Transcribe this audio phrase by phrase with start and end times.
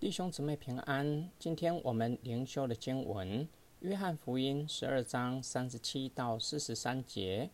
[0.00, 1.28] 弟兄姊妹平安。
[1.40, 3.44] 今天我们灵修的经文
[3.80, 7.50] 《约翰福音》十二章三十七到四十三节。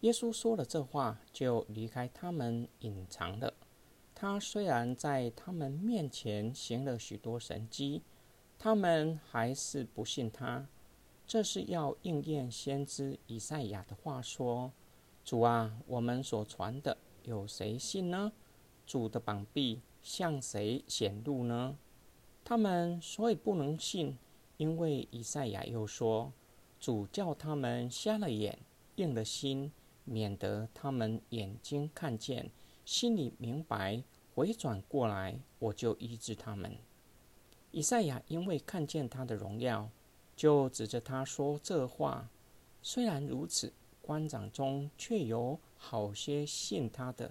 [0.00, 3.54] 耶稣说了这话，就离开他们，隐藏了。
[4.14, 8.02] 他虽然在他们面前行了许多神迹，
[8.58, 10.68] 他们还是不信他。
[11.26, 14.70] 这是要应验先知以赛亚的话说
[15.24, 18.30] ：“主啊，我们所传的，有谁信呢？
[18.84, 21.76] 主的膀臂。”向谁显露呢？
[22.44, 24.18] 他们所以不能信，
[24.56, 26.32] 因为以赛亚又说
[26.80, 28.58] ：“主叫他们瞎了眼，
[28.96, 29.72] 硬了心，
[30.04, 32.50] 免得他们眼睛看见，
[32.84, 34.02] 心里明白，
[34.34, 36.76] 回转过来，我就医治他们。”
[37.70, 39.88] 以赛亚因为看见他的荣耀，
[40.34, 42.28] 就指着他说这话。
[42.82, 43.72] 虽然如此，
[44.02, 47.30] 官长中却有好些信他的。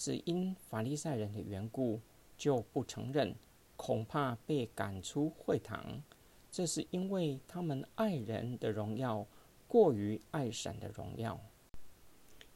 [0.00, 2.00] 只因法利赛人的缘故，
[2.38, 3.34] 就不承认，
[3.76, 6.02] 恐怕被赶出会堂。
[6.50, 9.26] 这是因为他们爱人的荣耀
[9.68, 11.38] 过于爱神的荣耀。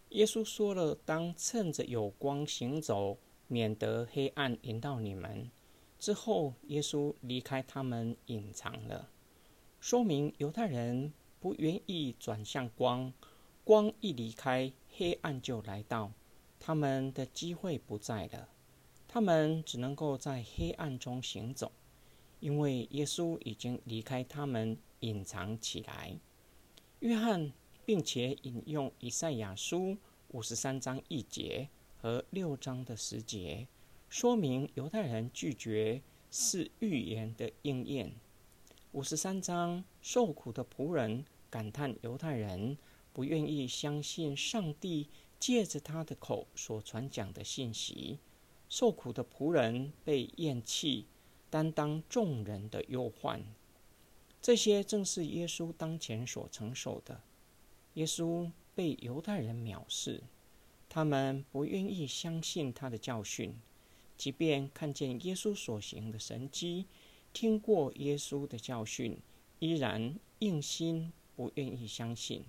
[0.09, 5.51] 耶稣说了：“当趁着有光行走，免得黑暗临到你们。”
[6.01, 9.11] 之后，耶稣离开他们，隐藏了，
[9.81, 13.13] 说明犹太人不愿意转向光，
[13.65, 16.11] 光一离开，黑暗就来到。
[16.67, 18.49] 他们的机会不在了，
[19.07, 21.71] 他们只能够在黑暗中行走，
[22.41, 26.17] 因为耶稣已经离开他们，隐藏起来。
[27.01, 27.53] 约翰
[27.85, 29.99] 并且引用以赛亚书
[30.29, 31.69] 五十三章一节
[32.01, 33.69] 和六章的十节，
[34.09, 38.11] 说明犹太人拒绝是预言的应验。
[38.93, 42.79] 五十三章受苦的仆人感叹犹太人
[43.13, 45.11] 不愿意相信上帝。
[45.45, 48.19] 借着他的口所传讲的信息，
[48.71, 51.05] 受苦的仆人被厌弃，
[51.51, 53.45] 担当众人的忧患。
[54.41, 57.21] 这些正是耶稣当前所承受的。
[57.93, 60.23] 耶稣被犹太人藐视，
[60.89, 63.55] 他们不愿意相信他的教训，
[64.17, 66.87] 即便看见耶稣所行的神迹，
[67.35, 69.19] 听过耶稣的教训，
[69.59, 72.47] 依然硬心不愿意相信。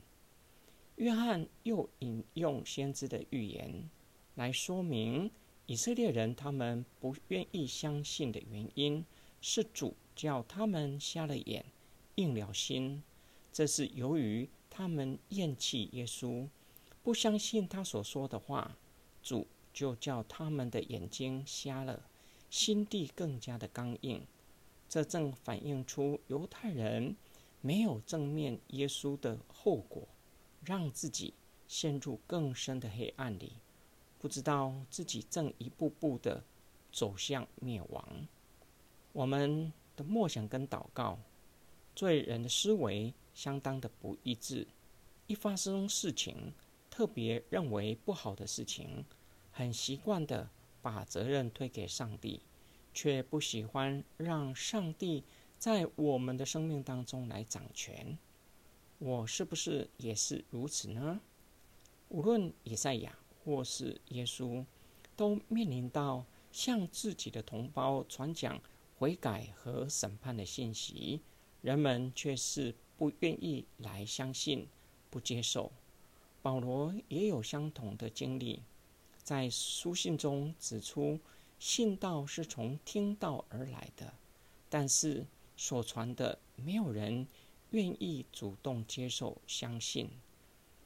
[0.96, 3.90] 约翰又引用先知的预言
[4.36, 5.30] 来说明
[5.66, 9.04] 以色列人他们不愿意相信的原因，
[9.42, 11.66] 是主叫他们瞎了眼、
[12.16, 13.04] 硬了心。
[13.52, 16.48] 这是由于他们厌弃耶稣，
[17.02, 18.78] 不相信他所说的话，
[19.24, 22.08] 主就叫他们的眼睛瞎了，
[22.50, 24.26] 心地更加的刚硬。
[24.88, 27.16] 这正反映出犹太人
[27.60, 30.08] 没有正面耶稣的后果。
[30.66, 31.34] 让自己
[31.68, 33.54] 陷入更深的黑暗里，
[34.20, 36.44] 不知道自己正一步步的
[36.92, 38.28] 走向灭亡。
[39.14, 41.20] 我们的默想跟祷告，
[41.96, 44.68] 罪人的思维相当的不一致。
[45.28, 46.54] 一发生事情，
[46.90, 49.06] 特别认为不好的事情，
[49.52, 50.50] 很习惯的
[50.82, 52.42] 把责任推给上帝，
[52.94, 55.24] 却不喜欢让上帝
[55.58, 58.18] 在我们的生命当中来掌权。
[58.98, 61.20] 我是不是也是如此呢？
[62.08, 64.64] 无论以赛亚或是耶稣，
[65.18, 68.62] 都面临到向自己的同胞传讲
[68.98, 71.20] 悔改和审判的信息，
[71.62, 74.66] 人们却是不愿意来相信、
[75.10, 75.72] 不接受。
[76.42, 78.62] 保罗也有相同的经历，
[79.22, 81.20] 在书信中指出，
[81.60, 84.14] 信道是从听道而来的，
[84.70, 85.26] 但是
[85.58, 87.28] 所传的没有人。
[87.76, 90.10] 愿意主动接受、相信，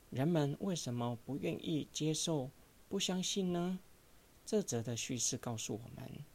[0.09, 2.49] 人们为什么不愿意接受、
[2.87, 3.77] 不相信呢？
[4.43, 6.25] 这则的叙事告诉我们，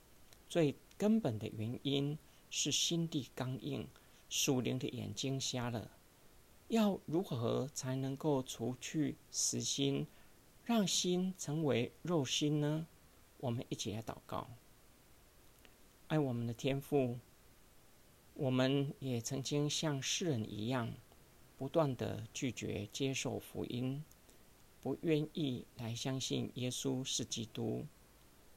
[0.49, 2.17] 最根本的原因
[2.51, 3.89] 是心地刚硬，
[4.29, 5.91] 属灵的眼睛瞎了。
[6.69, 10.07] 要如何才能够除去死心，
[10.65, 12.87] 让心成为肉心呢？
[13.39, 14.49] 我们一起来祷告，
[16.07, 17.19] 爱我们的天父。
[18.35, 20.93] 我们也曾经像世人一样，
[21.57, 24.05] 不断的拒绝接受福音，
[24.83, 27.87] 不愿意来相信耶稣是基督。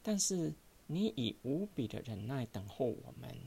[0.02, 0.54] 但是
[0.88, 3.38] 你以无比的忍耐等候我们，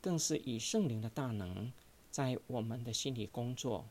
[0.00, 1.72] 更是以圣灵的大能
[2.10, 3.86] 在我们的心里工作，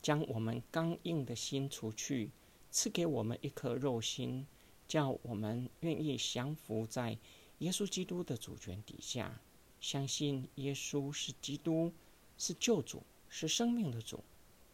[0.00, 2.30] 将我们刚硬的心除去，
[2.70, 4.46] 赐给我们一颗肉心，
[4.86, 7.18] 叫我们愿意降服在
[7.58, 9.40] 耶稣基督的主权底下。
[9.84, 11.92] 相信耶稣是基督，
[12.38, 14.24] 是救主，是生命的主。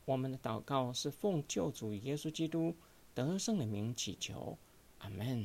[0.05, 2.77] 我们的祷告是奉救主耶稣基督
[3.13, 4.57] 得胜的名祈求，
[4.99, 5.45] 阿门。